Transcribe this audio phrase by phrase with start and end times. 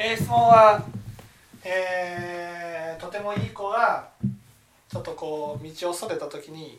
[0.00, 0.80] えー、質問は、
[1.64, 4.08] えー、とてもいい子が
[4.88, 6.78] ちょっとこう道をそれた時に、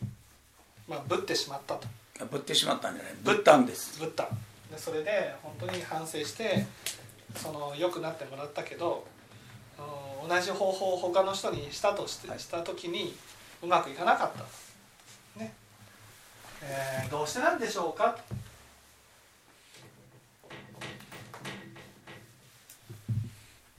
[0.88, 1.86] まあ、ぶってしまったと。
[2.30, 3.12] ぶってしまったんじゃない。
[3.22, 4.00] ぶったんです。
[4.00, 4.26] ぶった。
[4.70, 6.66] でそれで本当に反省して
[7.36, 9.06] その良くなってもらったけど
[10.26, 13.14] 同じ方法を他の人にしたとしてした時に
[13.62, 14.32] うまくいかなかっ
[15.36, 15.40] た。
[15.40, 15.52] ね。
[16.62, 18.16] えー、どうしてなんでしょうか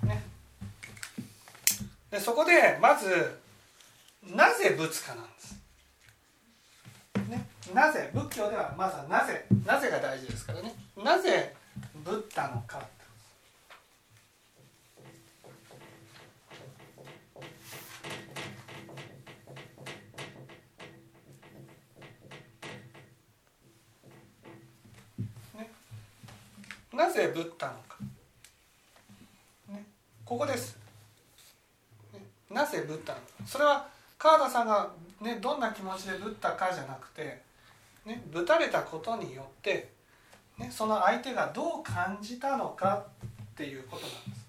[0.04, 0.24] ね
[2.12, 3.40] でそこでまず
[4.36, 5.56] なぜ仏かなんです、
[7.30, 10.76] ね、なぜ仏教ではまずはなぜなぜが大事ですからね。
[10.98, 11.56] なぜ
[12.04, 12.86] ブッダのか。
[26.94, 27.98] なぜブッダのか、
[29.70, 29.86] ね、
[30.26, 30.78] ここです、
[32.52, 34.90] なぜブッダそれは川田さんが、
[35.22, 37.42] ね、どんな気持ちでブッダかじゃなくて、
[38.06, 39.90] ね、ぶたれたことによって、
[40.58, 43.06] ね、その相手がどう感じたのか
[43.44, 44.42] っていうことなんです。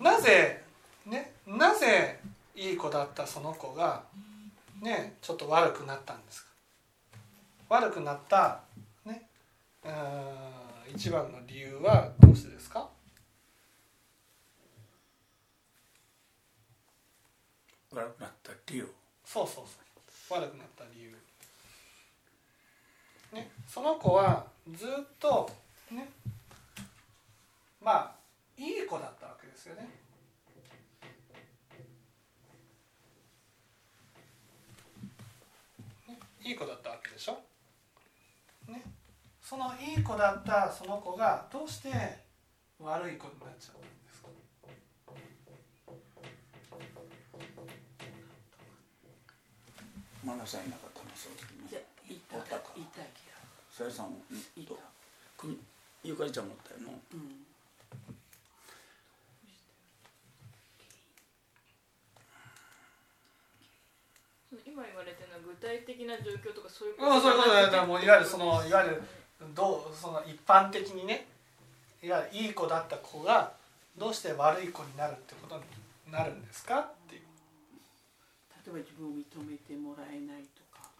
[0.00, 0.62] なぜ、
[1.06, 2.20] ね、なぜ
[2.54, 4.02] いい子だったその子が、
[4.80, 6.48] ね、ちょっと悪くなったんですか？
[7.68, 8.60] 悪くなった
[9.04, 9.22] ね、
[9.84, 12.59] うん一番の理由はどうしてですか？
[17.92, 18.94] 悪くなった理由。
[19.24, 20.40] そうそうそう。
[20.40, 21.16] 悪くなった理由。
[23.32, 24.88] ねその子はずっ
[25.18, 25.50] と
[25.90, 26.08] ね
[27.80, 28.14] まあ
[28.56, 29.88] いい子だったわけですよね。
[36.42, 37.38] いい子だったわけでしょ。
[38.68, 38.82] ね
[39.42, 41.90] そのいい子だったその子がどうして
[42.78, 44.28] 悪い子になっちゃったんですか。
[50.24, 51.32] マナさんいなかったのそう
[51.70, 52.56] いやいたいた
[53.70, 54.12] さやさん
[54.56, 54.74] いた。
[56.02, 57.46] ゆかりちゃんもったよな、うん。
[64.66, 69.02] 今言われてるのは具体的な状況とかそういうことそういうことだもういわゆるそのいわゆる
[69.54, 71.26] どうその一般的にね
[72.02, 73.52] いわゆるいい子だった子が
[73.96, 75.56] どうして悪い子になるってこと
[76.06, 76.90] になるんですか？
[78.70, 80.90] えば自分を認めてもらえないとか。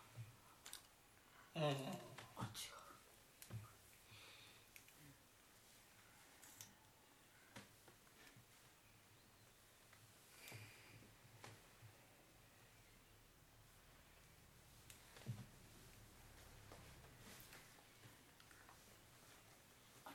[1.56, 1.62] うん。
[1.62, 2.80] あ違う。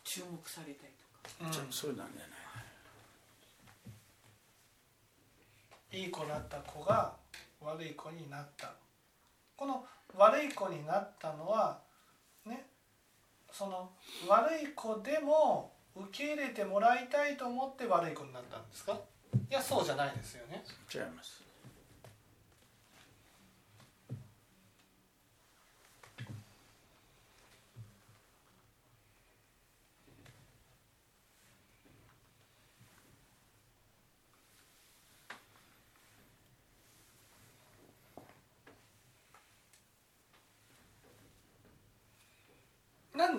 [0.03, 2.27] 注目されたりとか、うん、そうなんじゃな
[5.97, 6.03] い？
[6.03, 7.13] いい子だった子が
[7.65, 8.73] 悪い子になった。
[9.57, 9.85] この
[10.17, 11.79] 悪い子になったのは
[12.45, 12.65] ね
[13.51, 13.89] その
[14.27, 18.99] 悪い子でも受け入れてもらいたいと思って悪い子になったんですか？
[19.49, 20.63] いやそうじゃないですよね。
[20.93, 21.44] 違います。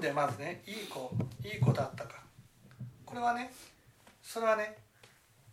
[0.06, 1.11] でまずねいい子
[1.43, 2.22] いい子だったか。
[3.05, 3.53] これはね
[4.22, 4.77] それはね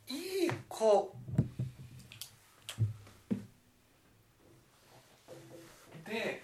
[0.08, 1.12] いい子。
[6.06, 6.44] で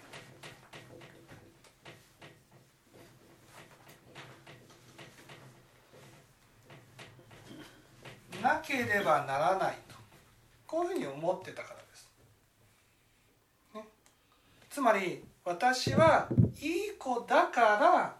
[8.42, 9.94] なければならないと。
[10.66, 12.10] こういうふうに思ってたからです。
[13.76, 13.84] ね、
[14.68, 16.28] つまり私は
[16.60, 18.16] いい子だから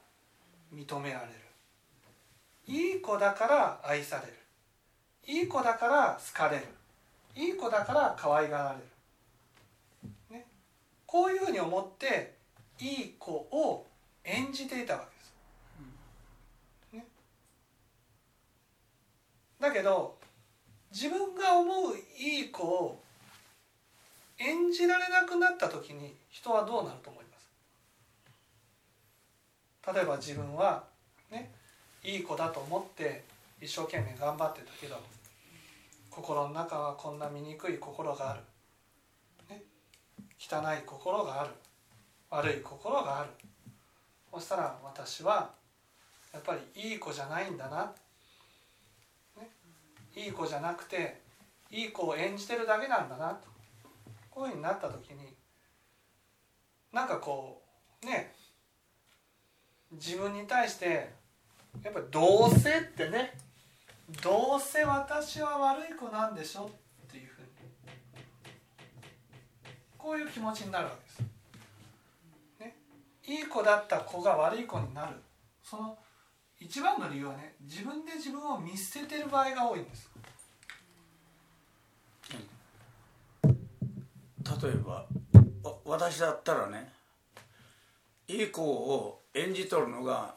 [0.74, 1.32] 認められる。
[2.66, 4.32] いい子だから愛される。
[5.26, 6.66] いい子だから好かれる。
[7.36, 8.76] いい子だから可愛がられ
[10.30, 10.46] る、ね、
[11.06, 12.34] こういうふうに思って
[12.80, 13.86] いい子を
[14.24, 15.32] 演じていたわけです。
[16.94, 17.06] ね、
[19.60, 20.16] だけど
[20.92, 23.02] 自分が思ういい子を
[24.40, 27.48] 演じられなくなった時に人はどうなると思います？
[29.94, 30.84] 例えば自分は
[31.30, 31.52] ね
[32.02, 33.22] いい子だと思って
[33.60, 34.98] 一生懸命頑張ってたけど
[36.10, 38.40] 心の中はこんな醜い心がある、
[39.50, 39.60] ね、
[40.38, 41.50] 汚い心がある。
[42.30, 43.30] 悪い心がある。
[44.32, 45.50] そしたら私は
[46.32, 46.60] やっぱり
[46.90, 47.92] いい子じゃないんだな、
[49.36, 49.50] ね、
[50.14, 51.20] いい子じゃなくて
[51.70, 53.49] いい子を演じてるだけなんだなと。
[54.30, 55.34] こういうふうになった時に
[56.92, 57.62] なんかこ
[58.02, 58.32] うね
[59.92, 61.10] 自分に対して
[61.82, 63.34] やっぱどうせってね
[64.22, 66.70] どうせ私は悪い子なんでしょ
[67.06, 67.48] っていうふうに
[69.96, 71.20] こういう気持ちになるわけです。
[72.60, 72.76] ね、
[73.26, 75.14] いい子だった子が悪い子になる
[75.62, 75.96] その
[76.58, 80.10] 一番の理由はね自分で自分を見捨ててる場合が多いんです。
[84.62, 85.06] 例えば
[85.84, 86.92] 私だったらね
[88.28, 90.34] いい子を演じ取るのが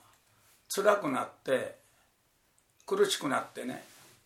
[0.67, 1.77] 辛くなって
[2.85, 3.83] 苦しくなってね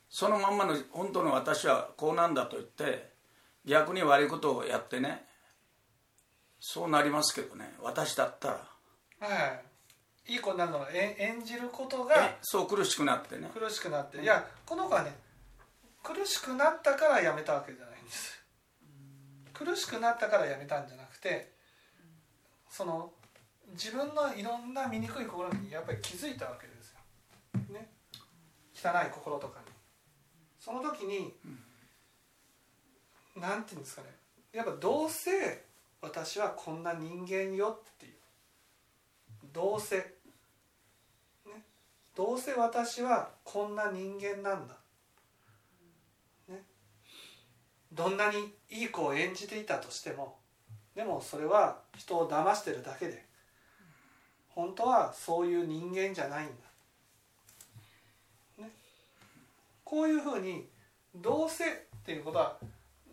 [0.09, 3.09] そのまんまの本当の私はこうなんだと言って
[3.65, 5.25] 逆に悪いことをやってね
[6.59, 8.53] そうなりますけどね私だったら。
[9.19, 9.27] は
[10.27, 10.33] い。
[10.33, 13.49] いい子になるのは演じることがそう苦しくなってね。
[13.53, 15.15] 苦しくなっていやこの子はね
[16.03, 18.36] 苦しくなったからやめたわけじゃないんです
[19.57, 21.51] 苦しくなったからやめたんじゃなくて
[22.69, 23.11] その
[23.73, 26.99] 自分のいろんな醜い心にやっぱり気づいたわけですよ、
[27.73, 27.89] ね、
[28.75, 29.65] 汚い心とかに。
[30.59, 31.33] その時に
[33.35, 34.09] 何、うん、て言うんですかね。
[34.53, 35.63] やっぱどうせ
[36.01, 38.13] 私はこんな人間よっていう。
[39.53, 40.03] どうせ、ね、
[42.15, 44.75] どうせ私はこんな人間なんだ、
[46.49, 46.63] ね、
[47.91, 50.35] どんなにいい子を演じていたとしても
[50.95, 53.25] でもそれは人を騙してるだけで
[54.49, 56.53] 本当はそういう人間じゃないんだ、
[58.63, 58.69] ね、
[59.83, 60.65] こういうふうに
[61.15, 61.69] どうせっ
[62.05, 62.57] ていうことは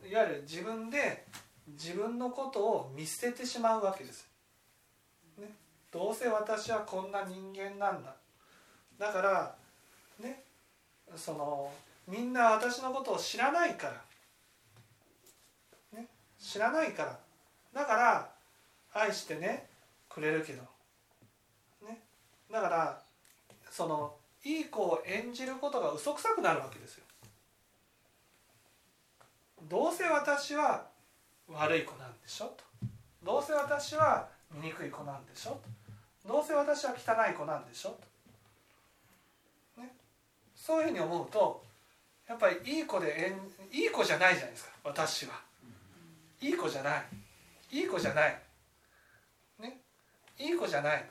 [0.09, 1.25] いわゆる自分で
[1.69, 4.27] 自分のことを見捨ててしまうわけです、
[5.39, 5.51] ね、
[5.93, 8.15] どうせ私はこんな人間なんだ。
[8.99, 9.55] だから
[10.21, 10.43] ね。
[11.17, 11.71] その
[12.09, 14.04] みんな私のことを知らないから、
[16.45, 17.19] 知らないから。
[17.73, 18.31] だから
[18.93, 19.67] 愛してね
[20.11, 20.63] くれるけど。
[21.87, 22.01] ね。
[22.53, 23.03] だから
[23.71, 24.15] その
[24.45, 27.05] いい子を演じることが嘘くさくなるわけですよ。
[29.69, 30.87] どうせ私は
[31.49, 32.65] 悪い子なんでしょと。
[33.25, 35.53] どうせ私は醜い子なんでしょ
[36.25, 36.29] と。
[36.29, 37.97] どうせ私は汚い子なんでしょ
[39.77, 39.95] と、ね、
[40.55, 41.63] そういうふうに思うと
[42.29, 43.35] やっぱりいい子で
[43.73, 44.71] いい子じゃないじゃないですか。
[44.85, 45.54] 私は。
[46.45, 47.03] いい子じゃない。
[47.73, 48.39] いい子じゃない。
[49.61, 49.79] ね。
[50.39, 51.05] いい子じゃない。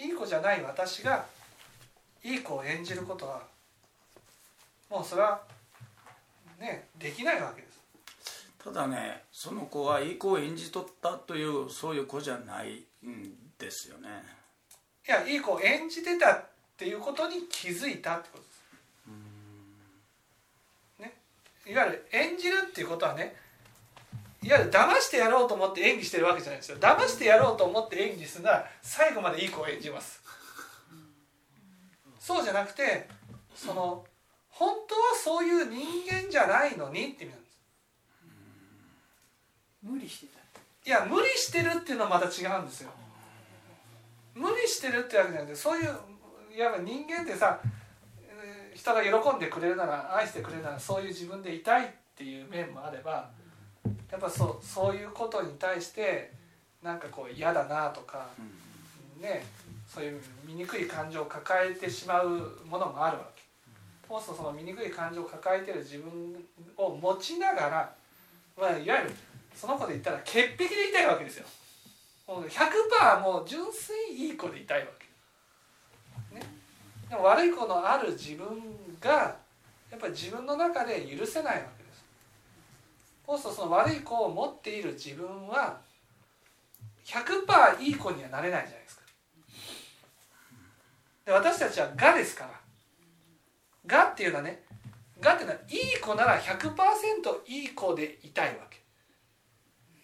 [0.00, 1.24] いい子じゃない私が
[2.24, 3.42] いい子を演じることは
[4.90, 5.40] もうそれは
[6.58, 7.78] ねできないわけです。
[8.58, 14.08] ただねその子はいい子を演じ取ったというそういう子じゃないんですよね。
[15.06, 16.44] いやいい子を演じてたっ
[16.76, 18.48] ていうことに気づいたってことで
[20.96, 21.14] す、ね、
[21.72, 23.36] いわゆる演じるっていうことはね
[24.48, 26.78] いわゆる騙してやろうと思って演技してるわけじゃないですよ。
[26.78, 30.22] 騙してやろうと思って演技するなら最後までいい子を演じます。
[32.18, 33.06] そうじゃなくて
[33.54, 34.06] その
[34.48, 37.58] 本当はそういう人間じゃないのにって意味なんです。
[39.82, 40.38] 無理してた。
[40.86, 42.90] いや無理してるっていうのはまた違うんですよ。
[44.34, 45.94] 無理してるってわけじゃなくてそういう
[46.56, 47.60] いわば人間ってさ
[48.74, 53.36] 人が喜んでくれるなら愛してくれるならそういう自分でいたいっていう面もあれば
[54.10, 56.32] やっぱそうそういうことに対して
[56.82, 58.28] なんかこう嫌だなとか、
[59.20, 59.44] ね
[59.88, 62.28] そういう醜い感情を抱えてしまう
[62.68, 63.42] ものもあるわけ。
[64.06, 66.36] そうするとその醜い感情を抱えてる自分
[66.76, 67.94] を持ちながら、
[68.56, 69.14] まあ、いわゆる
[69.54, 71.46] その子で言ったら潔癖でいたいわけですよ。
[72.26, 76.34] もう100%もう純粋いい子でいたいわけ。
[76.36, 76.42] ね、
[77.08, 78.46] でも悪い子のある自分
[79.00, 79.36] が
[79.90, 81.77] やっぱり自分の中で許せないわけ。
[83.36, 85.78] そその悪い子を持っている自分は
[87.04, 89.02] 100%いい子にはなれないじゃないですか。
[91.26, 92.60] で私たちは「が」ですから
[93.86, 94.62] 「が」っていうのはね
[95.20, 98.78] 「が」っていうのはいい子なら100%いい子でいたいわけ。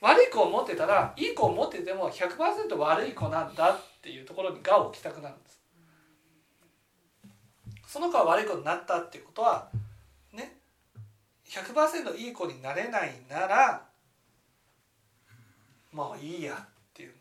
[0.01, 5.63] 悪い子を持ってたらいい子を持ってても100%悪い子なんだっていうところに「が」を置きたくなるんです。
[7.87, 9.71] その子は悪い子になったっていうことは
[11.55, 13.87] 100%いい子になれないなら
[15.93, 17.13] もういいやっていう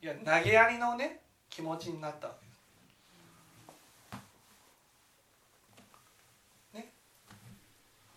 [0.00, 1.20] いや投げやりのね
[1.50, 2.28] 気持ちになった。
[6.72, 6.90] ね、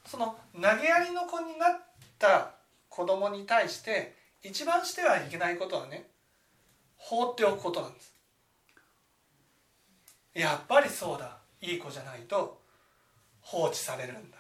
[0.06, 1.82] その投げやりの子になっ
[2.18, 2.54] た
[2.88, 6.06] 子供に対して一番してはいけないことはね
[6.96, 8.16] 放っておくことなんです。
[10.34, 12.62] やっぱりそうだいい子じゃないと
[13.42, 14.38] 放置されるんだ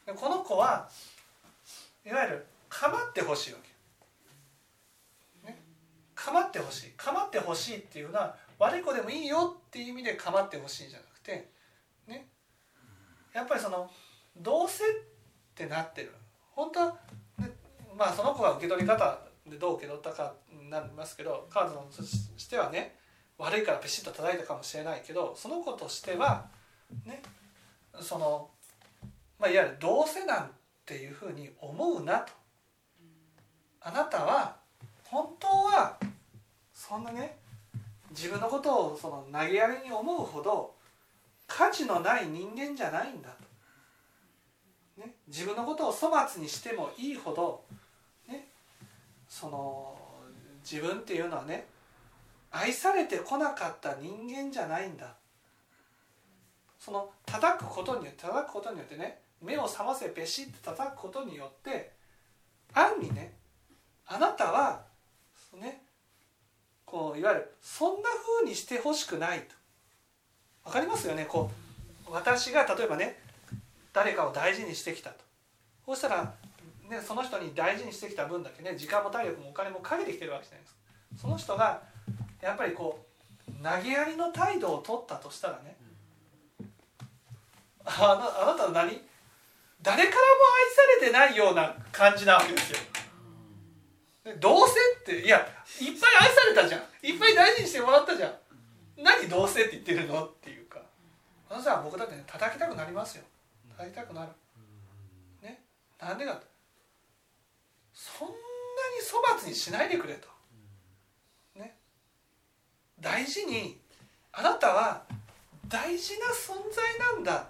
[0.15, 0.89] この子は
[2.05, 3.59] いわゆる構ってほしいわ
[5.43, 5.61] け、ね、
[6.15, 6.93] 構ってほしい。
[6.97, 11.49] 構ってほしいっていうのは悪い子でもいいよっていう意味で構ってほしいじゃなくて
[12.07, 12.27] ね。
[13.33, 13.89] やっぱりその
[14.37, 14.87] どうせっ
[15.55, 16.13] てなってる。
[16.51, 16.97] 本当は、
[17.39, 17.51] ね、
[17.97, 22.95] まあその子が受け取り方でどう受け取ったかになりますけどカードのとしてはね
[23.37, 26.47] 悪いからピシッと叩いたかもしれないけどその子としては
[27.05, 27.21] ね。
[27.99, 28.49] その、
[29.41, 30.51] まあ、いわゆるどうせなん
[30.85, 32.31] ていうふうに思うなと。
[33.81, 34.55] あなたは
[35.03, 35.97] 本当は
[36.71, 37.37] そんなね
[38.11, 40.75] 自分のことをその投げやりに思うほど
[41.47, 43.29] 価値のない人間じゃないんだ
[44.95, 47.63] と、ね、自分のことを粗末にしてもいいほど、
[48.29, 48.47] ね、
[49.27, 49.97] その
[50.63, 51.65] 自分っていうのはね
[52.51, 55.15] 愛されてこなかった人間じゃないんだ
[56.77, 61.91] その叩くことによって叩くことによってね目を覚ませペシッて叩くことによって
[62.73, 63.33] 暗にね
[64.07, 64.83] あなたは
[65.59, 65.81] ね
[66.85, 69.55] こういわゆるそんな風にしてほしくないと。
[70.63, 71.25] 分かりますよね？
[71.25, 71.49] こ
[72.07, 73.17] う私が例えばね
[73.93, 75.15] 誰かを大事にしてきたと。
[75.85, 76.33] そうしたら、
[76.89, 80.79] ね、その人に大事にしてきた分だけね時間も体力もお金もかけてきてるわけじゃないですか。
[81.21, 81.81] その人が
[82.41, 83.05] やっぱりこ
[83.49, 85.75] う投げやりの態度を取ったとしたらね
[87.85, 89.01] あなあなたは何？
[89.83, 90.21] 誰からも
[90.99, 92.77] 愛されてないような感じなわけですよ。
[94.39, 95.45] どうせっていやいっ
[95.99, 96.81] ぱい愛されたじゃん。
[97.01, 98.33] いっぱい大事にしてもらったじゃん。
[98.97, 100.79] 何どうせって言ってるのっていうか。
[101.49, 103.23] あのさ僕だってね叩きたくなりますよ。
[103.75, 104.31] 叩きたくなる。
[105.41, 105.63] ね。
[105.99, 106.39] なんでか
[107.93, 108.37] そんなに
[109.09, 110.27] 粗末にしないでくれと。
[111.55, 111.75] ね。
[112.99, 113.79] 大事に
[114.31, 115.03] あなたは
[115.67, 117.33] 大事な存在なんだ。
[117.33, 117.49] ね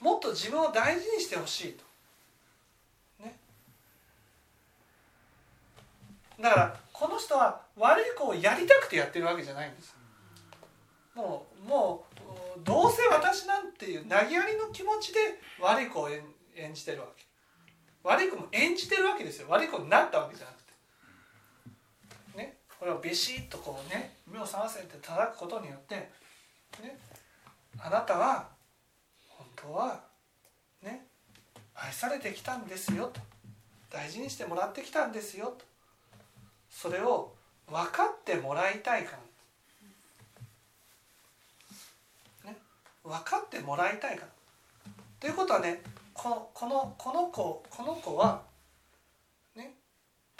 [0.00, 1.84] もっと自分を大事にしてほしいと。
[6.40, 9.94] だからこの人は悪い子をやりたくてやってるわけじゃないんです。
[11.14, 12.06] もうも
[12.56, 15.20] うどうせ私なんていう投げやりの気持ちで
[15.60, 16.22] 悪い子を演
[16.72, 17.24] じてるわけ。
[18.02, 19.48] 悪い子も演じてるわけですよ。
[19.50, 22.38] 悪い子になったわけじゃなくて。
[22.38, 22.56] ね。
[22.78, 26.98] これをビシッとこうね目を覚ませて叩くことによってね。
[27.78, 28.48] あなたは
[29.72, 30.04] は
[30.82, 31.06] ね
[31.74, 33.20] 愛されてきたんですよと。
[33.90, 35.64] 大事にしてもらってきたんですよと。
[36.70, 37.34] それを
[37.66, 39.18] 分かってもらいたいか
[42.44, 42.56] ら、ね、
[43.02, 44.28] 分かってもらいたいから。
[45.18, 45.82] ということはね
[46.14, 48.42] このこのこの子この子は、
[49.56, 49.74] ね、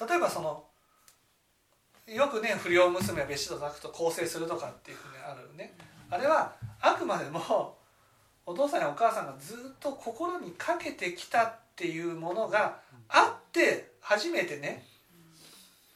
[0.09, 0.65] 例えばその
[2.07, 5.75] よくね不良娘は別紙と抱くと更生するとかっていうふうにあるね。
[6.11, 7.77] あれはあくまでも
[8.51, 12.79] お父さんやお母さんがずっと心にかけてきたっていうものが
[13.09, 14.85] あって初めてね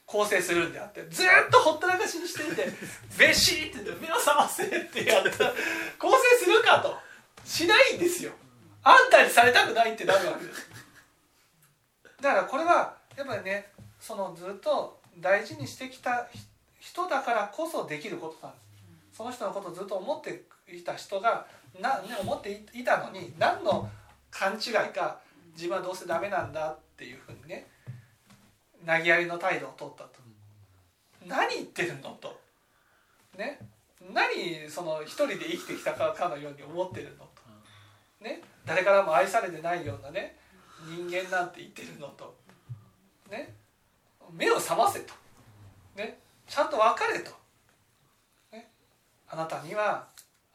[0.05, 2.71] 構成するんであってずっとほったらかしにしていて
[3.17, 5.43] 「べし!」って目を覚ませってやった。
[5.43, 5.53] ら
[5.99, 6.95] 構成するかと。
[7.43, 8.31] しないんですよ。
[8.83, 10.69] あんたにされたくないってなるわけです。
[12.21, 16.27] だからこれはやっぱりねそのずっと大事にしてきた
[16.79, 18.61] 人だからこそできることなんで
[19.11, 19.17] す。
[19.17, 21.45] その人のことをずっと思っていた人が
[21.81, 23.89] な、ね、思っていたのに何の
[24.31, 25.19] 勘違いか
[25.55, 27.67] 自分はどうせダメなんだっていうふうにね
[28.85, 30.25] 投げやりの態度を取ったと。
[31.25, 32.39] 何言ってるのと。
[33.37, 33.59] ね。
[34.13, 37.41] 何その一人で生きてきたかかのように思ってるのと。
[38.23, 38.41] ね。
[38.63, 40.35] 誰からも愛されてないようなね
[40.87, 42.35] 人間なんて言ってるのと。
[43.31, 43.55] ね。
[44.31, 45.13] 目を覚ませと。
[45.95, 46.19] ね。
[46.47, 47.31] ちゃんと別れと、
[48.51, 48.69] ね、
[49.27, 50.07] あなたには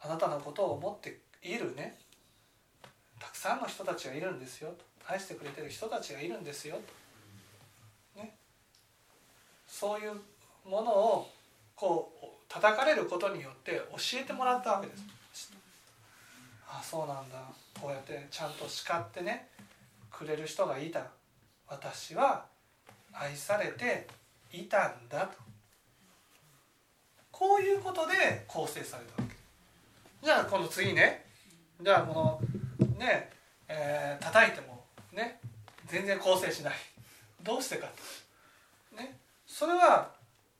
[0.03, 1.97] あなたのことを思っているね。
[3.19, 4.69] たくさんの人たちがいるんですよ。
[4.69, 6.75] と愛してくれてる人たちがいるんですよ。
[6.75, 7.01] と
[9.71, 10.11] そういう
[10.69, 11.29] ものを
[11.75, 15.53] こう叩かれることによって教えてもらったわけです。
[16.67, 17.37] ああそうなんだ。
[17.81, 19.47] こうやってちゃんと叱ってね
[20.11, 21.07] くれる人がいた。
[21.67, 22.45] 私は
[23.13, 24.07] 愛されて
[24.51, 25.37] いたんだと。
[27.31, 29.30] こういうことで構成されたわけ。
[30.23, 31.25] じゃあこの次ね。
[31.81, 32.41] じゃあこの
[32.99, 33.31] ね
[33.67, 35.39] えー、叩いてもね
[35.87, 36.73] 全然構成しない。
[37.41, 37.87] どうしてか
[38.93, 39.17] とね。
[39.47, 40.11] それは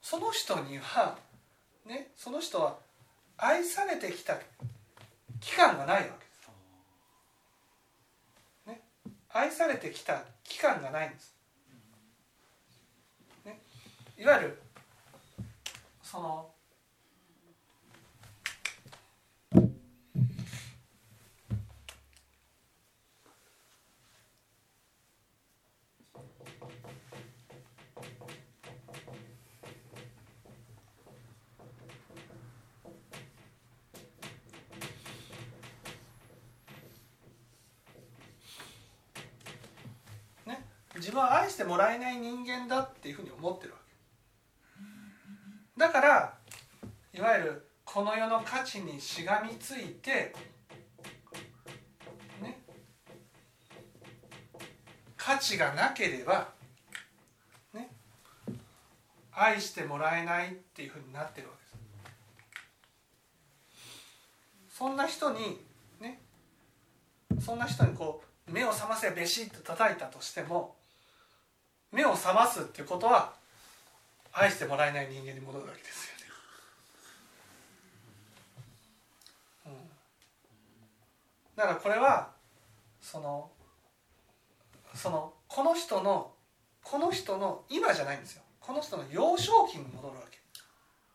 [0.01, 1.15] その人には
[1.85, 2.77] ねその人は
[3.37, 4.37] 愛されてきた
[5.39, 6.49] 期間がないわけです。
[8.67, 8.81] ね、
[9.29, 11.35] 愛されてきた期間がないんです。
[13.45, 13.59] ね、
[14.17, 14.61] いわゆる
[16.03, 16.47] その
[40.45, 40.65] ね
[41.11, 43.79] 分は愛してもらえない人間だっていうふうに思ってるわ
[45.75, 45.79] け。
[45.79, 46.33] だから
[47.13, 50.33] いわゆるこの世の価値にしがみついて
[52.41, 52.59] ね
[55.17, 56.49] 価値がなければ
[57.73, 57.89] ね
[59.33, 61.67] 愛してもらえないっていうふうになってるわけで
[64.71, 64.77] す。
[64.77, 65.59] そんな人に
[65.99, 66.21] ね
[67.39, 70.75] そんな人にこう目を覚ませべしっと叩いたとしても
[71.91, 73.33] 目を覚ますってことは
[74.31, 76.33] 愛してもらえない人間に戻るわけですよね。
[79.67, 79.73] うん、
[81.55, 82.29] だからこれは
[83.01, 83.49] その
[84.93, 86.31] そのこの人の
[86.83, 88.43] この人の今じゃないんですよ。
[88.59, 90.39] この人の幼少期に戻るわけ。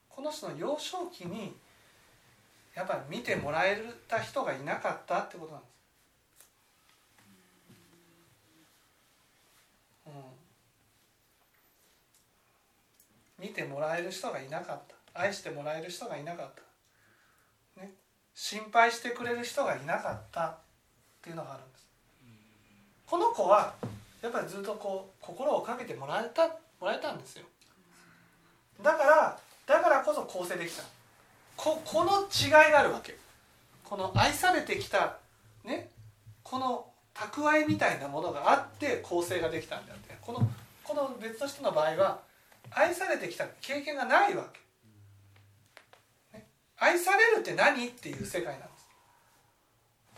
[0.08, 1.56] この人の幼少期に
[2.74, 5.75] やっぱり見てもらえた人がいなかったってことなんです。
[13.38, 14.96] 見てもらえる人がいなかった。
[15.20, 16.50] 愛してもらえる人がいなかっ
[17.76, 17.90] た、ね、
[18.34, 20.58] 心配してくれる人がいなかったっ
[21.22, 21.88] ていうのがあるんです。
[23.06, 23.74] この子は
[24.20, 26.48] やっぱりずっとこう心をかけてもらえた
[26.80, 27.46] もらえたんですよ。
[28.82, 30.82] だからだからこそ構成できた。
[31.56, 33.16] ここの違いがあるわけ。
[33.84, 35.16] この愛されてきた
[35.64, 35.90] ね。
[36.42, 40.14] この蓄えみたいなものがあって構成ができたんであって。
[40.20, 40.46] この
[40.84, 42.20] この別の人の場合は
[42.70, 44.44] 愛されてきた経験がないわ
[46.32, 46.46] け、ね、
[46.78, 48.86] 愛されるって何っていう世界なんです。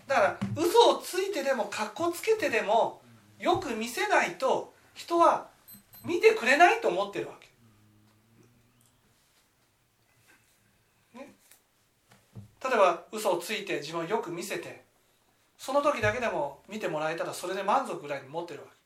[0.07, 3.03] だから嘘をついてでもかっこつけてでも
[3.39, 5.49] よく見せないと人は
[6.05, 7.35] 見てくれないと思ってるわ
[11.13, 11.35] け、ね、
[12.65, 14.83] 例えば嘘をついて自分をよく見せて
[15.59, 18.78] その時だけでも見てもらえたらそれで満足ぐらいに持ってるわけ。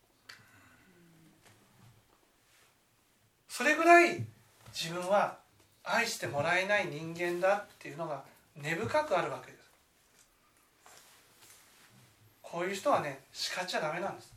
[3.53, 4.25] それぐらい
[4.73, 5.37] 自分は
[5.85, 8.25] 愛してもらえない人間だっていうのが
[8.57, 9.61] 根深くあるわけです。
[12.41, 14.33] こういう人はね叱っちゃダメなんです。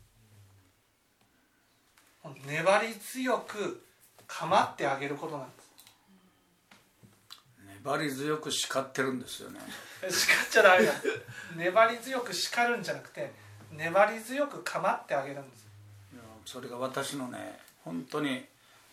[2.46, 3.82] 粘り強く
[4.28, 5.70] 構ってあげることなんです。
[7.84, 9.60] 粘り強く叱ってるんですよね。
[10.10, 11.22] 叱っちゃダメなんです。
[11.56, 13.32] 粘り強く叱るんじゃなくて
[13.72, 15.64] 粘り強く構ってあげるんです。
[16.44, 18.46] それが私のね本当に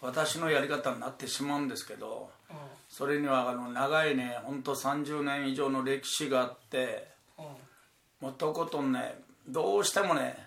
[0.03, 2.55] 私のやり方になってしまうんですけど、うん、
[2.89, 7.07] それにはあの長いね本当30年以上の歴史があって、
[7.39, 7.45] うん、
[8.27, 9.15] もうとことんね
[9.47, 10.37] どうしてもね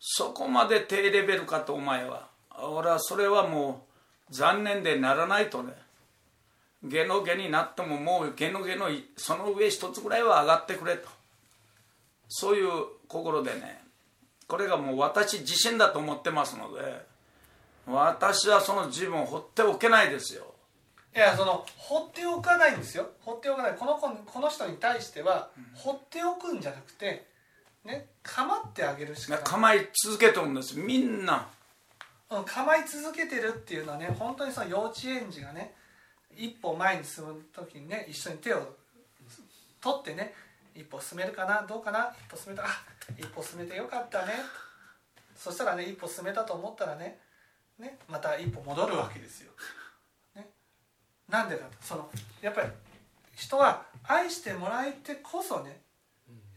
[0.00, 2.26] そこまで低レベルかとお前は
[2.60, 3.86] 俺はそれはも
[4.30, 5.74] う残念でならないとね
[6.82, 11.08] 下の下になってももう下の下のその上一つぐらいは上がってくれと。
[12.28, 12.68] そういう
[13.06, 13.80] 心でね
[14.48, 17.06] これがもう私自身だと思ってますので
[17.88, 20.54] 私はその自分を放っておけないですよ。
[21.16, 23.08] いやその放っておかないんですよ。
[23.20, 23.74] 放っておかない。
[23.76, 27.26] この子この人に対しては放っておくんじゃなくて
[27.84, 29.44] ね構ってあげるしかない。
[29.44, 30.78] 構い続けてるんです。
[30.78, 31.48] みんな。
[32.30, 35.74] うん、構い続けてるっていうのはね本当にその幼稚園児がね
[36.36, 38.76] 一歩前に進む時にね一緒に手を
[39.80, 40.34] 取ってね
[40.74, 42.66] 一歩進めるかなどうかな一歩進めたあ
[43.16, 44.34] 一歩進めてよかったね。
[45.34, 47.18] そしたらね一歩進めたと思ったらね
[47.78, 49.52] ねまた一歩戻るわけですよ。
[50.34, 50.48] ね、
[51.28, 52.10] なんでかとその
[52.40, 52.68] やっぱり
[53.34, 55.80] 人は愛してもらえてこそね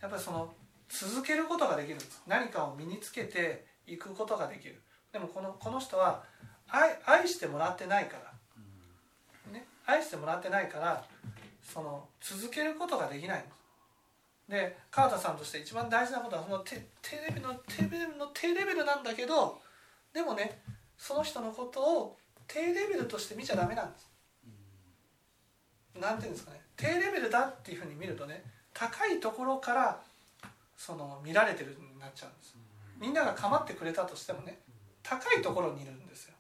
[0.01, 0.53] やっぱりその
[0.89, 2.21] 続けることができるんです。
[2.27, 4.81] 何かを身につけていくことができる。
[5.12, 6.23] でもこのこの人は
[6.67, 11.05] 愛愛してもらってないから、ね、愛してもらってないから
[11.62, 13.62] その続けることができないんです。
[14.49, 16.75] で川田さんとして一番大事なことはその低
[17.15, 19.62] レベルの低レベルの低レベルなんだけど
[20.13, 20.62] でもね
[21.02, 24.08] その人のことを低レベルとして見ちゃダメなんです。
[26.00, 30.00] なんていうんですかね低レベルだっていうふうに見るとね高いところから
[30.78, 32.56] その見られてるになっちゃうんです。
[33.00, 34.60] みんなが構ってくれたとしてもね
[35.02, 36.36] 高いところにいるんですよ。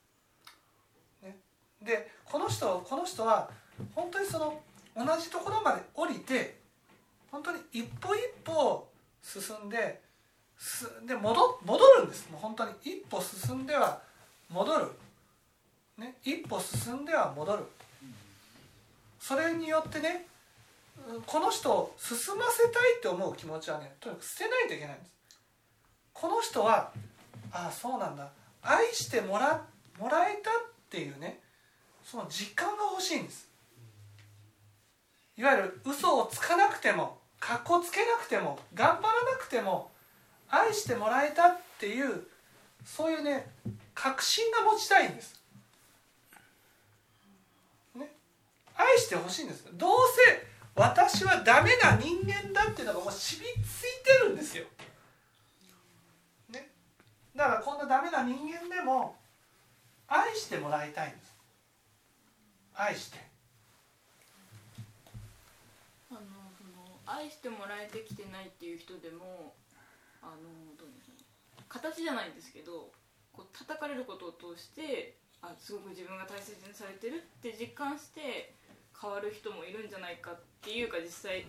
[1.23, 1.37] ね、
[1.81, 3.49] でこの人この人は
[3.95, 4.61] 本当にその
[4.95, 6.59] 同じところまで降りて
[7.31, 8.87] 本当に一歩一歩
[9.23, 9.99] 進んで
[10.59, 14.10] すで戻戻るんですもう本当に一歩進んでは
[14.51, 14.91] 戻る、
[15.97, 17.63] ね、一歩進んでは戻る。
[19.19, 20.25] それによってね
[21.25, 25.11] この人を進ませたいって思う気持ちはねとにかく捨てないといけないんです。
[26.13, 26.91] この人は
[27.51, 28.29] ああそうなんだ。
[28.61, 29.65] 愛してもら
[29.99, 30.53] もらえたっ
[30.89, 31.39] ていうね
[32.03, 33.47] その実感が欲しいんです。
[35.37, 39.89] いわゆる嘘をつかなくてもかっこつけなくても頑張らなくても
[40.49, 42.27] 愛してもらえたっていう
[42.85, 43.49] そういうね
[43.93, 45.41] 確信が持ちたいんです、
[47.95, 48.11] ね、
[48.75, 49.91] 愛してほしいんですどう
[50.27, 54.65] せ私はダメな人間だっていうのがもう染みついてるんですよ、
[56.49, 56.69] ね、
[57.35, 59.15] だからこんなダメな人間でも
[60.13, 61.31] 愛してもらいたいんです。
[62.75, 63.17] 愛して。
[66.11, 66.19] あの
[66.57, 69.53] その愛してもらえてきてないっていう人でも
[70.21, 71.23] あのどうですかね。
[71.69, 72.91] 形じゃないんですけど
[73.33, 78.53] こう叩かれることを通してあすごく自分が大切にされてるって実感して
[78.93, 81.45] 変わる人もいるんじゃないかっていうか実際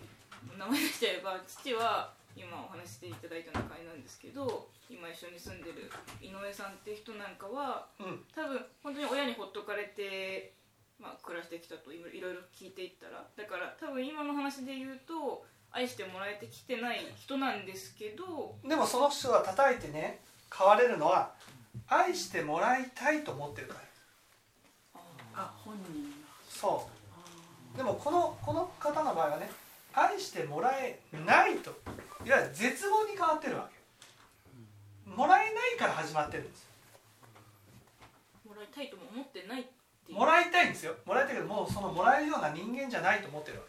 [0.57, 8.25] 名前出しちゃえば父は今お話ししていただいた中になんですけど今一緒に住んでる井上さんって人なんかはうん。
[8.33, 10.53] 多分本当に親にほっとかれて、
[10.99, 13.21] まあ、暮らしてきたといろいろ聞いていったら。
[13.37, 20.19] だから多分今の話で言うと愛してもらえてきてない人なんですけどでもその人が叩いてね
[20.55, 21.31] 変われるのは
[21.87, 23.79] 愛してもらいたいと思ってるから。
[25.35, 26.09] あ本人が。
[26.49, 26.89] そ
[27.73, 27.77] う。
[27.77, 29.49] でもこのこの方の場合はね
[29.93, 31.71] 愛してもらえないと
[32.25, 33.69] いわゆる絶望に変わってるわ
[35.05, 35.09] け。
[35.09, 36.67] もらえないから始まってるんです
[38.47, 39.63] もらいたいとも思ってないっ
[40.05, 40.17] ていう。
[40.17, 40.95] もらいたいんですよ。
[41.05, 43.63] もらいたいけどもうそのもらえるような人間じゃないと思ってるわ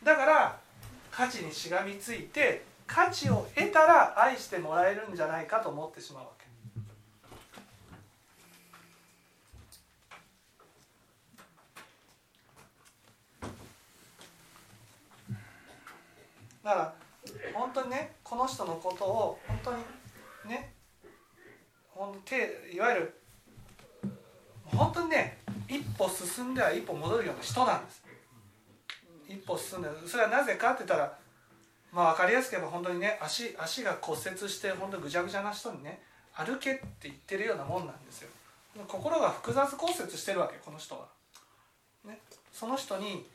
[0.00, 0.04] け。
[0.04, 0.60] だから
[1.10, 6.46] 価値にしがみついて価値を得たら愛してもらえるんじゃないかと思ってしまうわけ。
[16.64, 16.94] だから
[17.54, 19.78] 本当にねこの人のことを本当に
[20.48, 20.72] ね
[21.90, 23.20] ほんと手いわゆる
[24.64, 28.02] 本当にね一歩進んでは一歩戻るような人なんです。
[29.28, 31.18] 一歩進んでそれはなぜかって言ったら
[31.92, 36.00] まあ分かりやすく言えば本当にね足足が骨折して本当ぐちゃぐちゃな人にね
[36.34, 38.28] 歩けって言ってるようなもんなんですよ。
[38.86, 41.06] 心が複雑骨折してるわけこの人は、
[42.04, 42.18] ね、
[42.52, 43.26] その人に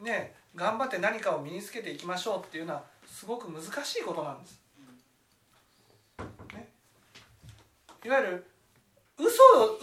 [0.00, 4.60] ね頑張って何かを身につけていきましょうっていうのはすごく難しいことなんです、
[6.54, 6.68] ね、
[8.04, 8.46] いわゆる
[9.18, 9.34] 嘘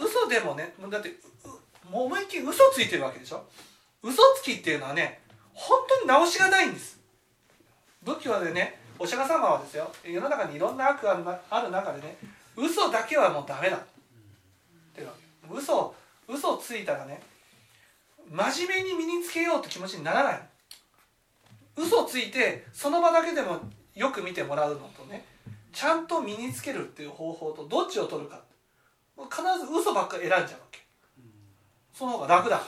[0.02, 1.12] 嘘でもねだって
[1.90, 3.44] もう思いっきり嘘ついてるわけでしょ。
[4.02, 5.20] 嘘つきっていうのはね
[5.52, 6.95] 本当に直しがないんです。
[8.26, 12.16] 教でねお釈迦様はですよ世の中にいろんな悪がある中でね
[12.56, 13.86] 嘘だけはもうダメだって
[14.96, 15.14] 言うわ
[15.48, 15.94] け嘘
[16.28, 17.20] 嘘ついたらね
[18.30, 20.40] 真面目に身につけようって気持ちにならない
[21.76, 23.60] 嘘をついてその場だけでも
[23.94, 25.24] よく見てもらうのとね
[25.72, 28.40] ちゃんと身につけるっていう方法とどっちを取るか
[29.30, 30.80] 必ず嘘ばっか選んじゃうわけ
[31.92, 32.62] その方が楽だね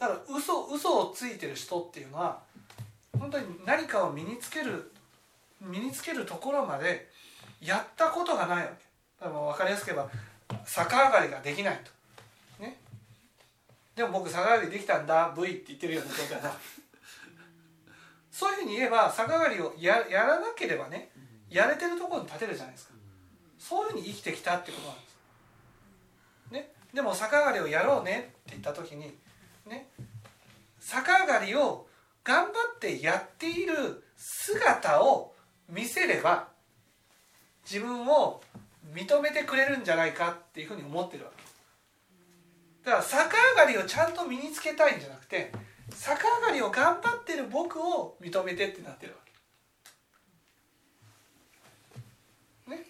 [0.00, 2.40] だから嘘嘘をついてる人っていうのは
[3.18, 4.90] 本当に何かを身につける
[5.60, 7.06] 身につけるところまで
[7.60, 9.24] やったことがないわけ。
[9.26, 10.10] だから分かりやすく言えば
[10.64, 12.62] 逆上がりができないと。
[12.62, 12.78] ね。
[13.94, 16.50] でも僕逆上がりできたんだ V って言ってるような状態だ。
[18.32, 21.10] そういうふうに言えば逆上がりをややらなければね
[21.50, 22.94] やれてるところに立てるじゃないですか。
[23.58, 25.02] そういうふうに生きてきたってことなんで
[26.48, 29.14] す、ね、でも逆上がりをやろうねって言った時に
[29.70, 29.88] ね。
[30.80, 31.86] 逆上がりを
[32.24, 35.34] 頑張ってやっている姿を
[35.68, 36.48] 見せれば
[37.64, 38.42] 自分を
[38.92, 41.42] 認めてくれるんじゃないかっていうふうに思ってるわけ。
[42.84, 45.52] だから逆上がりをちゃんと身につけたいんじゃなくて
[45.90, 49.18] 逆上がりを頑張ってる僕を認めてってなってるわ
[52.66, 52.70] け。
[52.70, 52.84] ね。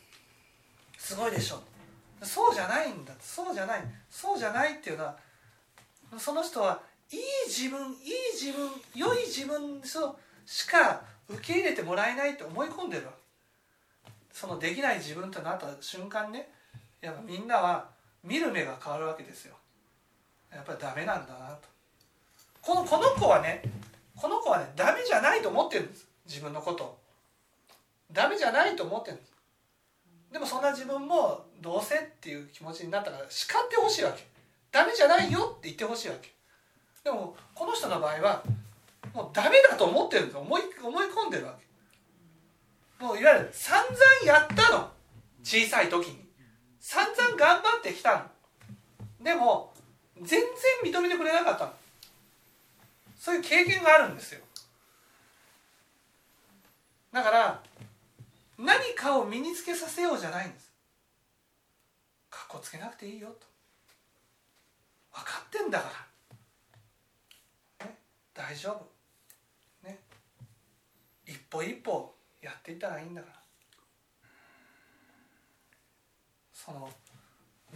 [0.97, 1.62] すごいでしょ。
[2.23, 3.12] そうじゃないんだ。
[3.21, 3.83] そうじゃない。
[4.11, 5.16] そうじゃないっていうのは
[6.18, 7.96] その人はいい自分いい
[8.33, 9.81] 自分良い自分
[10.46, 13.18] しか受け入れてもらえないって思い込んでるわけ。
[14.33, 16.49] そのできない自分となった瞬間ね
[17.01, 17.88] やっぱみんなは
[18.25, 19.55] 見る目が変わるわけですよ。
[20.53, 21.68] やっぱりダメなんだなと。
[22.62, 23.62] このこの子はね
[24.16, 26.07] この子はねダメじゃないと思ってるんです。
[26.27, 26.99] 自分のことを。
[28.12, 29.33] ダメじゃないと思ってるんです。
[30.33, 34.30] でもそんな自分もどうせっていう気持ちになったから叱ってほしいわけ。
[34.70, 36.33] ダメじゃないよって言ってほしいわけ。
[37.02, 38.42] でもこの人の場合は
[39.14, 41.56] もうダメだと思ってるんです思い思い込んでるわ
[42.98, 43.04] け。
[43.04, 44.90] もういわゆる散々やったの。
[45.42, 46.28] 小さい時に。
[46.80, 49.24] 散々頑張ってきたの。
[49.24, 49.72] でも
[50.20, 50.40] 全
[50.83, 51.72] 然認めてくれなかったの。
[53.18, 54.40] そういう経験があるんですよ。
[57.12, 57.62] だから
[58.56, 60.70] 何かを身につけさせようじゃないんです。
[62.30, 63.50] かっこつけなくていいよと。
[65.20, 65.90] 分かってんだか
[67.80, 67.98] ら、ね、
[68.35, 69.87] 大丈夫。
[69.87, 69.98] ね。
[71.26, 73.40] 一歩一歩やっていったらいいんだから。
[76.52, 76.88] その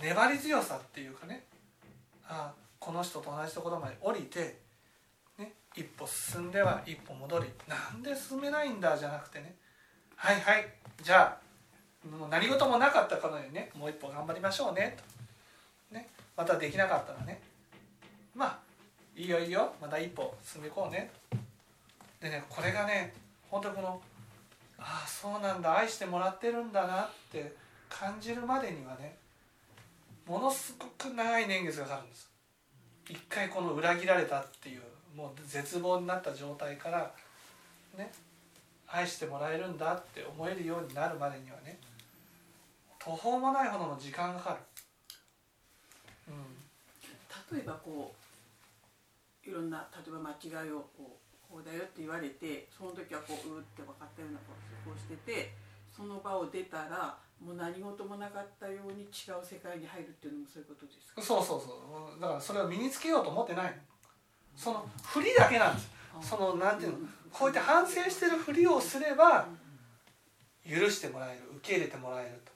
[0.00, 1.44] 粘り強さっていうかね。
[2.26, 4.59] ああこの人と同じところまで降りて、
[5.38, 9.57] ね、一歩進んでは一歩戻りなんで進めないんだじゃなくてね。
[10.16, 10.66] はいはい
[11.02, 11.44] じゃあ
[12.07, 15.13] もう何事もなかったかのようにねもう一歩頑張りましょうねと、
[16.37, 17.40] またできなかったらね。
[18.35, 18.59] まあ
[19.16, 19.73] いいよいいよ。
[19.81, 21.11] また一歩進んでいこうね。
[22.20, 23.14] でねこれがね
[23.51, 24.01] 本当にこの
[24.79, 25.79] ああそうなんだ。
[25.79, 27.55] 愛してもらってるんだなって
[27.88, 29.16] 感じるまでにはね
[30.27, 32.29] ものすごく長い年月がかかるんです。
[33.09, 34.83] 一回この裏切られたっていう
[35.14, 37.12] もう絶望になった状態から
[37.97, 38.11] ね
[38.88, 41.79] 愛してもらえるんだって思えるようになるまでにはね
[42.99, 44.57] 途方もないほどの時間がかかる、
[47.55, 48.14] 例えばこ
[49.47, 55.53] ういろんな例えば間違いをこうこうだよって言われてその時はこううーって分かったようなことをしてて
[55.95, 61.23] その場を出たらもう何事もなかったように違う世界に入るっていうのもそういうことですか？
[61.23, 62.21] そうそうそう。
[62.21, 63.73] だからそれを身につけようと思ってないの。
[64.57, 65.90] その振りだけなんです。
[66.23, 66.99] そのなんていうの？
[67.31, 69.47] こうやって反省してるふりをすれば
[70.64, 72.53] 許してもらえる受け入れてもらえると。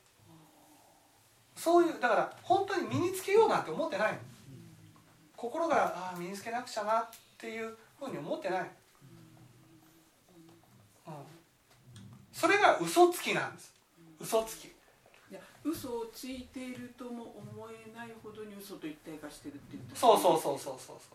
[1.54, 4.18] そういうだから本当に身につけようなんて思ってないの
[5.38, 8.60] 心がああ身につけなくちゃなっていうふうに思ってない、
[11.06, 11.12] うん、
[12.32, 13.72] それが嘘つきなんです。
[14.20, 14.64] 嘘つき。
[14.64, 14.70] い
[15.30, 19.98] や嘘をついているとも思えないほどに嘘と一体化してるって言ったら。
[20.00, 21.14] そうそうそうそうそうそ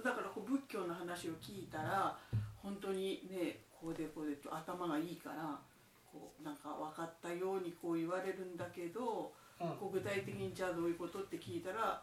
[0.00, 0.02] う。
[0.02, 2.18] だからこう仏教の話を聞いたら
[2.62, 5.56] 本当にねこうでこうでと頭がいいから
[6.12, 9.92] こうなんか分かったようにこう言われるんだけど、うん。
[9.92, 12.02] 具体的にじゃあどういうことって聞いたら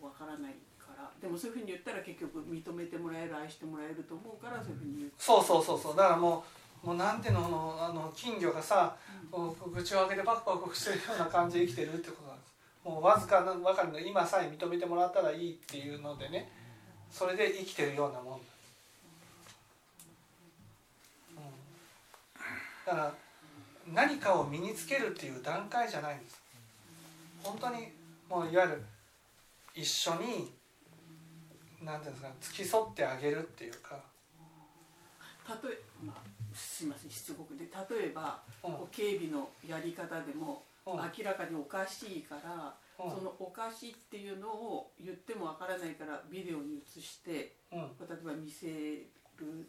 [0.00, 1.10] 分からないから。
[1.20, 5.12] でもそういうふうに言ったら結局認めてもらえる愛してもらえると思うからそういうふうに言う。
[5.18, 5.96] そうそうそうそう。
[5.96, 6.44] だからも
[6.82, 8.94] うもうなんていうのあの金魚がさ、
[9.30, 12.54] こう口を開けてパクパクしてるような感じで生きてるってことなんです。
[12.84, 13.98] もうわずかなばかりの。
[13.98, 16.52] 今さえ認めてもらったらいいっていうのでね。
[17.10, 18.30] それで生きてるようなもん。
[18.32, 18.50] なんです、
[21.30, 23.14] うん、だから
[23.92, 26.42] 何かを身につけるっていう段階じゃないんです。
[27.42, 27.92] 本当に
[28.28, 28.82] もういわゆる
[29.74, 30.52] 一緒に
[31.82, 34.00] 何ていうんですか付き添ってあげるっていうか、
[35.48, 38.74] 例えまあすいませんしつこくで例えば、うん。
[38.90, 40.96] 警備のやり方でも、うん。
[40.96, 43.10] 明らかにおかしいから、うん。
[43.10, 47.80] そのおかしいっていうのを言ってもわからないからビデオに映してうん。
[47.80, 49.68] 例えば見せる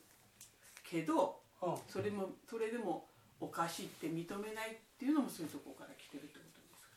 [0.84, 3.08] けどうん、それもそれでも
[3.39, 6.39] おかしいって認めないっていうのもそういうところから来てると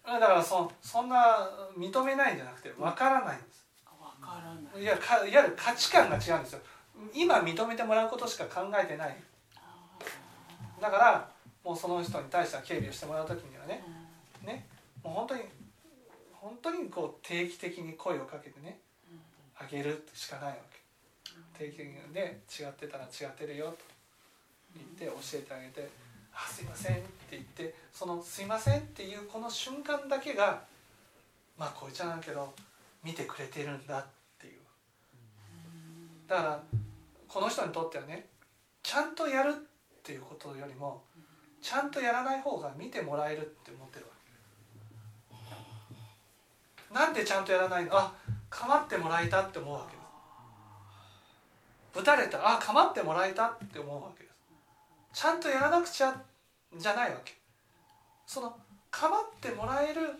[0.04, 3.66] だからそそんな認めないんじゃなくて分からないんです。
[3.86, 4.82] あわからない。
[4.82, 6.60] いやかいわゆる価値観が違うんですよ。
[7.14, 9.16] 今認めてもらうことしか考えてない。
[10.80, 11.28] だから
[11.64, 13.84] もうその人に対しては警備をしてもらう時にはね
[14.44, 14.66] ね
[15.02, 15.42] もう本当に
[16.32, 18.78] 本当にこう定期的に声をかけてね
[19.58, 21.64] あげるしかないわけ。
[21.66, 21.94] 定期的に。
[22.14, 23.78] で違ってたら違ってるよと
[24.74, 25.88] 言って教えてあげて
[26.40, 30.62] 「あすいません」って言ってその「すいません」っていうこの瞬間だけが
[31.56, 32.54] まあこう言っちゃなんだけど
[33.02, 34.06] 見てくれてるんだっ
[34.38, 34.60] ていう。
[36.28, 36.62] だから
[37.26, 38.26] この人にとってはね
[38.82, 39.54] ちゃんとやるっ
[40.02, 41.02] ていうことよりも
[41.60, 44.12] ちゃんとやらない方が見てもらえるって思ってるわ
[46.90, 46.94] け。
[46.94, 47.98] なんでちゃんとやらないの？
[47.98, 48.14] あ
[48.48, 50.02] 構ってもらえたって思うわけで
[51.94, 52.00] す。
[52.00, 52.56] 打たれた。
[52.56, 54.34] あ構ってもらえたって思うわけです。
[55.12, 56.10] ちゃんとやらなくちゃ
[56.76, 57.34] じゃないわけ。
[58.26, 58.56] その
[58.90, 60.14] 構ってもらえる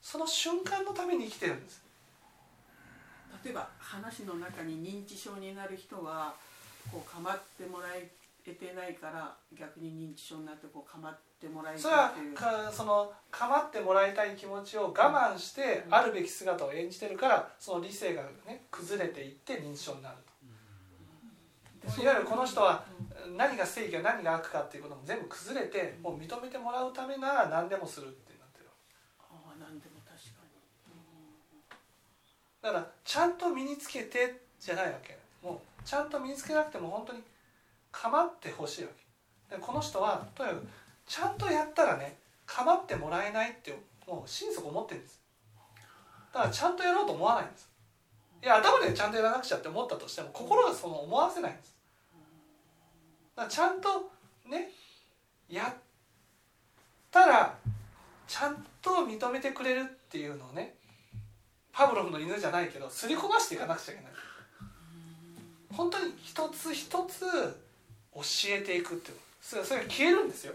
[0.00, 1.82] その瞬間のために生きてるんです。
[3.44, 6.34] 例えば話の中に認知症になる人は
[6.90, 8.10] こう構ってもらえ
[8.44, 20.16] てないから逆に認知症になってこう構ってもらえそれはかその構ってもらいたい気持ちを我慢してあるべき姿を演じてるからその理性がね崩れていって認知症になる。
[20.26, 20.27] と
[22.00, 22.84] いわゆるこの人は
[23.36, 28.66] 何が正義か何が悪かっていうことも全部崩れてもう認めてもらうためなら何でもするってなってる
[29.20, 30.42] ああ何でも確か
[32.62, 35.16] だからちゃんと身につけてじゃないわけ。
[35.42, 37.22] もうちゃんと身につけなくても本当に
[37.92, 38.90] 構ってほしいわ
[39.48, 39.56] け。
[39.56, 40.66] でこの人はとにかく
[41.06, 45.20] ちゃんとやったらね構ってもらえないってもう心底思ってるんです。
[46.32, 47.68] だからちゃんとやろうと思わないんです
[48.42, 51.74] いや頭でちゃんとやらなくちゃって思ったとしても心がその思わせないんです。
[53.36, 53.88] だからちゃんと
[54.48, 54.70] ね
[55.48, 55.74] やっ
[57.10, 57.54] たら
[58.26, 60.74] ちゃんと認めてくれるっていうのをね
[61.72, 64.12] パブロフの犬じゃないけどすり込ましていかなくちゃいけない。
[65.72, 67.20] 本当に一つ一つ
[68.14, 69.16] 教えていくっていう。
[69.40, 70.54] それそれが消えるんですよ。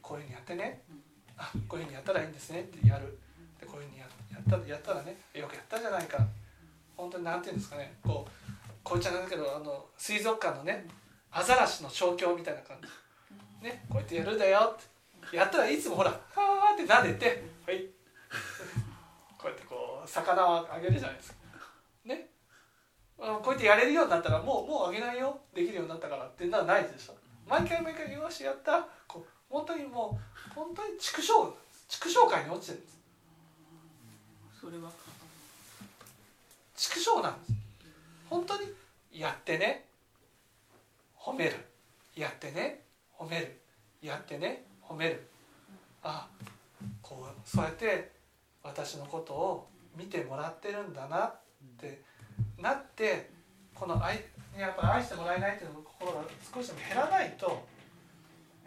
[0.00, 0.82] こういうふうにやってね。
[1.38, 3.18] あこういうふうにやったらいいんですねってやる。
[3.60, 6.18] でこういうふうにややったやったらねよくやったじゃないか。
[7.02, 7.92] 本当になんていうんですかね。
[8.02, 8.30] こう
[8.84, 10.86] こう言っちゃなんだけどあの水族館のね
[11.32, 13.68] アザラシの調教みたいな感じ。
[13.68, 15.36] ねこうやってやるんだよって。
[15.36, 17.86] やったらいつもほら「はーって撫でてはい。
[19.36, 21.38] こうやってこう魚をあげるじゃないですか。
[22.04, 22.28] ね。
[23.18, 25.40] あこうやってやれるようになったらもうもうあげないよ。
[25.54, 27.16] できるようになったからってなないでしょ
[27.48, 28.86] 毎回毎回よしやった。
[29.08, 30.18] こう本当にも
[30.50, 31.32] う本当に畜生
[31.88, 33.00] 畜生界に落ちてるんです。
[34.60, 34.90] それは。
[36.82, 37.52] 畜生なんです。
[38.28, 38.66] 本当に？
[39.12, 39.84] やってね。
[41.16, 41.54] 褒める。
[42.16, 42.80] やってね。
[43.16, 43.60] 褒める。
[44.02, 44.64] やってね。
[44.82, 45.30] 褒める。
[46.02, 46.26] あ
[47.00, 48.10] こうそうやって
[48.64, 51.40] 私のことを見てもらってるんだなっ
[51.78, 52.02] て
[52.58, 53.30] なって
[53.76, 54.24] この愛
[54.58, 57.64] やっぱり愛してもらえないっていう心が少しでも減らないと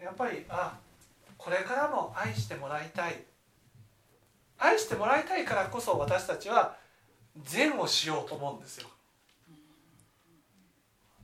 [0.02, 0.78] やっぱりあ
[1.36, 3.22] これからも愛してもらいたい。
[4.58, 6.78] 愛してもらいたいからこそ私たちは
[7.44, 8.88] 善をしようと思うんですよ。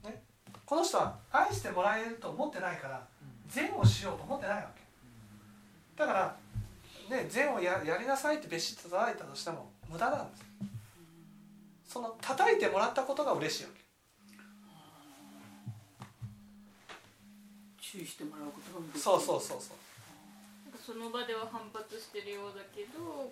[0.03, 0.23] ね、
[0.65, 3.05] この人は愛してもらえると思ってないから
[3.47, 4.81] 善をしようと思ってないわけ。
[5.95, 6.35] だから、
[7.09, 10.43] ね、善をややりなさいって別紙叩いたとしても無駄なんです。
[11.87, 13.83] その叩いてもらったことが嬉しいわけ。
[17.79, 19.77] 注意してもらうことがそうそうそうそう。
[20.65, 23.31] なんかその場では反発してるようだけど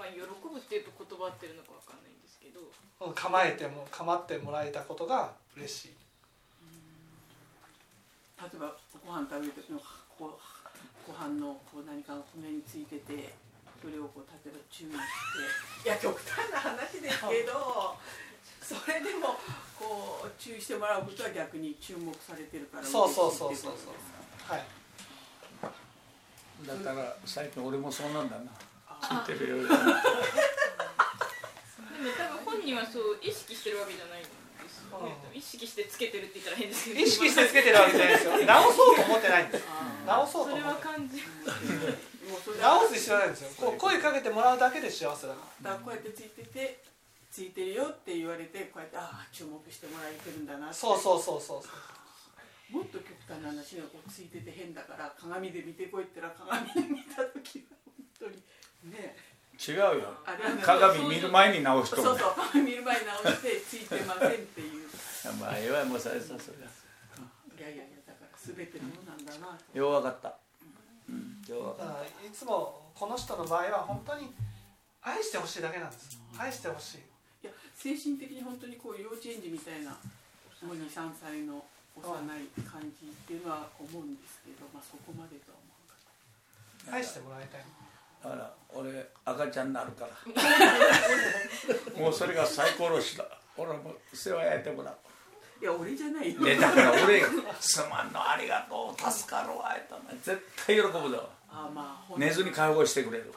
[0.00, 2.64] まあ喜ぶっていうと言葉合ってるのかわかんないんですけど。
[2.64, 5.96] うん構えても構ってもらえたことが嬉しい。
[8.40, 8.72] 例えば
[9.04, 9.80] ご飯食べる時の
[10.16, 13.32] こうご飯のこう何かが骨についてて
[13.80, 14.96] それをこう例えば注意し
[15.84, 15.88] て。
[15.88, 17.96] いや極端な話ですけど
[18.60, 19.36] それでも
[19.78, 24.60] こう注意してもらうことは逆に注目されてるからそうそうそうそうそう嬉しいってことですかは
[26.76, 26.84] い。
[26.84, 28.52] だから最近俺もそうなんだな。
[28.52, 28.69] あ
[29.00, 29.76] 聞いてるよでも
[32.16, 34.30] 多分本人はそう意識してるわけじゃないんで
[34.68, 38.36] すよねうん意識してつけてるって言ったら変ですけど意識してつけてるわけじゃないですよ。
[38.44, 39.64] 直そうと思ってないんです。
[39.68, 40.84] あ直そうとそれは思って。
[40.84, 43.50] 感じもうそれ直す必要ないんですよ。
[43.56, 46.82] こう声かけてもらうだけで幸せだかだからこうやってついてて
[47.30, 50.66] ついてるよって言われてこうやってああ注目してもらえてるんだなら。
[50.66, 51.72] ってそうそうそうそうそう。
[52.76, 58.42] もっと極端な話がこうついてて変だから鏡で見てこいって言ったら鏡で見た時は本当に
[58.84, 59.16] ね。
[59.60, 60.16] 違うよ。
[60.62, 64.88] 鏡見る前に直しとるそうそう鏡見る前に直してついてませんっていう。
[65.38, 69.78] まあええわもうされたそれいやいやいやだから全てのものなんだなと。
[69.78, 70.34] よう分かった。
[71.08, 71.36] うん。
[71.44, 74.32] よう分だかっからいつもこの人の場合は本当に
[75.02, 76.18] 愛してほしいだけなんです。
[76.38, 76.98] 愛してほしい。
[77.44, 79.92] いや精神的に本当にこう幼稚園児みたいな
[80.64, 81.64] もう23歳の
[81.96, 82.04] 幼
[82.40, 86.96] い感じっていうのは思うんですけど、まあ、そこまでとは思わなかった。
[86.96, 87.64] 愛してもらいたい。
[88.22, 90.12] だから俺赤ちゃんになるから。
[91.98, 93.24] もうそれが最高のしだ
[93.56, 94.96] 俺も世話焼いてもらう。
[95.62, 96.42] いや俺じゃないよ。
[96.42, 97.22] でだから俺
[97.60, 103.32] すまんのありがとう助かるわえたね絶対喜ぶぞあまあ寝ずに介護してくれる。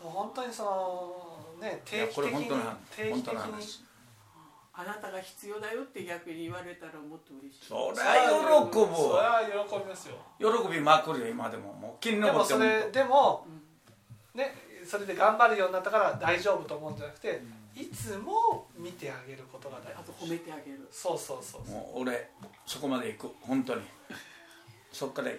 [0.00, 2.50] もう本当にそのね定期的に
[2.90, 3.86] 定期本当的に
[4.74, 7.64] あなたが必要だよって逆に言われたらもっと嬉しい。
[7.66, 8.30] そりゃ
[8.70, 8.96] 喜ぶ。
[8.96, 10.16] それは喜びますよ。
[10.40, 11.74] 喜びまくるよ今でも。
[11.74, 13.46] もう気にで登ってももそれでも
[14.34, 17.42] ねそれで頑張るようになったから大丈夫と思うんじゃなくて
[17.74, 20.86] いつも見てあげることが大あと事褒めてあげる。
[20.90, 21.74] そうそうそうそう。
[21.74, 22.28] もう俺
[22.66, 23.34] そこまで行く。
[23.40, 23.82] 本当に。
[24.92, 25.38] そっから行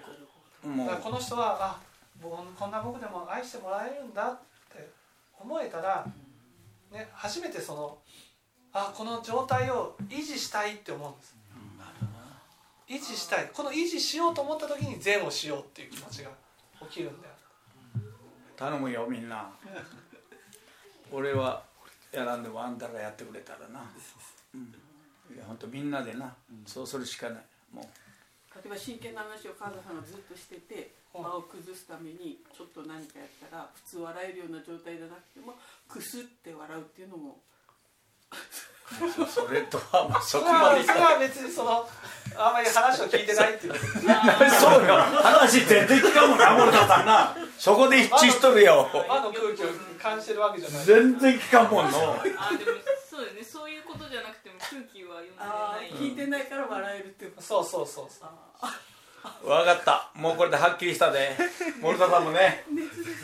[0.61, 0.67] く。
[0.67, 0.87] もう。
[0.87, 1.79] だからこの人はあ
[2.21, 4.39] 僕こんな僕でも愛してもらえるんだっ
[4.71, 4.89] て
[5.39, 6.05] 思えたら、
[6.91, 7.97] ね、初めてその
[8.71, 11.37] あこの状態を維持したいって思うんです。
[12.87, 13.49] 維持したい。
[13.53, 16.31] この維持しようと思った時に善をしようっていう気持ちが
[16.81, 17.32] 起きるんだよ
[18.55, 19.49] 頼むよみんな。
[21.11, 21.63] 俺は
[22.11, 23.81] やらんでもあんたらやってくれたらな、
[24.55, 24.61] うん、
[25.33, 26.33] いや本当みんなでな、
[26.65, 27.43] そうするしかない。
[27.71, 27.85] もう。
[28.55, 31.23] 例えば真剣な話を川田さんがずっとしててうん。
[31.23, 35.53] 場を崩すためにちょっと何かやったら普通笑えるような状態じゃなくても
[35.87, 37.37] くすって笑うっていうのも
[39.27, 41.87] それとはまあそこまでいかそれは別にその
[42.35, 43.73] あんまり話を聞いてないっていう。
[43.73, 47.35] そうよ話全然聞かんもんな森田さんな。
[47.57, 48.89] そこで一致しとるよ。
[49.07, 49.67] 和の空気を
[50.01, 50.85] 感じてるわけじゃない。
[50.85, 51.91] 全然聞かんもんの。
[51.91, 52.37] あでも
[53.09, 53.43] そうだよね。
[53.43, 55.47] そういうことじゃなくても空気は読んでない。
[55.47, 58.29] ああ聞いてないから笑えるっていうそうそうそうそう
[59.41, 60.11] 分かった。
[60.15, 61.35] もうこれではっきりしたで。
[61.81, 62.65] 森田さんもね。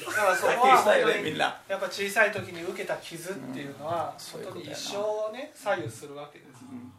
[0.05, 1.61] だからそこはよ本当にねみんな。
[1.67, 6.91] やっぱ小さい時に受けた傷っていうのは本当に一生をね左右するわけです、本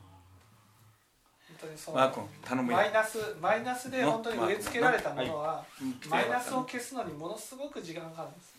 [1.60, 2.76] 当にそのマー君頼むよ。
[2.76, 5.98] マイナスマイナスで本当に植え付けられたものはうん。
[6.10, 8.54] マイナスを消すのにものすごく時間がかかるんです。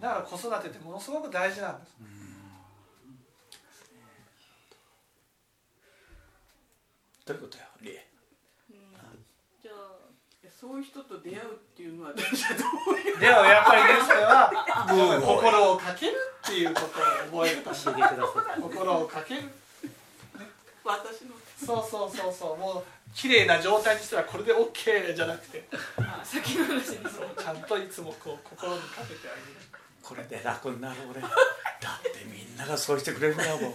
[0.00, 1.94] だから子育てってものすごく大事なんです。
[7.26, 8.06] どういうことよリエ
[8.70, 8.76] うん
[9.62, 9.74] じゃあ
[10.42, 13.18] いやそういう人と出会うっていうのは大事だと思うよ。
[13.20, 14.48] でもやっぱりねそれは
[15.20, 16.86] 心をかけるっていうこと
[17.36, 18.62] を覚えた教えてください。
[18.62, 19.42] 心をかける。
[20.82, 21.34] 私の。
[21.66, 22.32] そうそうそう。
[22.32, 22.84] そうもう
[23.14, 25.68] 綺麗な状態にしたらこれで OK じゃなくて。
[25.98, 27.28] あ先の話にそう。
[27.36, 29.44] ちゃんといつもこう心にかけてあげる。
[30.02, 31.20] これで楽になる俺。
[31.20, 33.74] だってみんながそうしてくれるんやもん。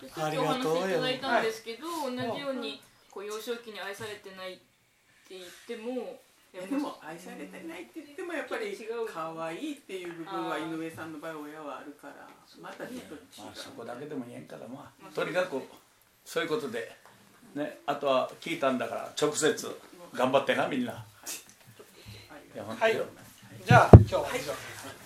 [0.00, 2.80] でさっきお話しいただいたんですけど、同じように
[3.10, 8.76] こう幼少期に愛されてないって言ってもいやでも愛されてないって言ってもやっぱり
[9.06, 12.26] 可愛いっていう部分は井上さんの場合親はあるから
[12.60, 13.20] またちょっと違う。
[13.38, 15.62] まあそこだけでも言えんからまあとにかく
[16.24, 16.90] そういうことで
[17.54, 19.76] ねあとは聞いたんだから直接
[20.12, 20.92] 頑張ってなみんな。
[20.92, 22.58] い。
[22.58, 22.94] や本当に。
[22.94, 23.06] はい。
[23.64, 24.99] じゃあ今日は以上ありがとうござい